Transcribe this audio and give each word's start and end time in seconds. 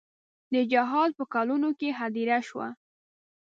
د 0.53 0.55
جهاد 0.71 1.09
په 1.17 1.23
کلونو 1.33 1.69
کې 1.79 1.89
هدیره 1.99 2.39
شوه. 2.47 2.67